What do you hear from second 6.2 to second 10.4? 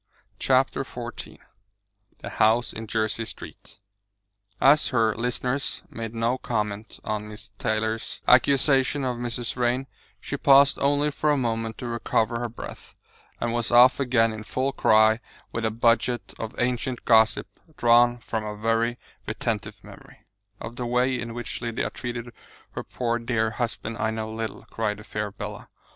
comment on Miss Tyler's accusation of Mrs. Vrain, she